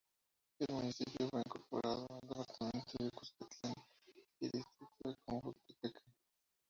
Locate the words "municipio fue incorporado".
0.73-2.07